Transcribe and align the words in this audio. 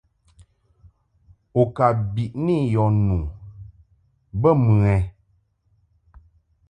U 1.59 1.61
ka 1.75 1.85
biʼni 2.13 2.55
yɔ 2.73 2.83
nu 3.05 3.17
bə 4.41 4.49
mɨ 4.63 4.73
ɛ? 4.95 4.97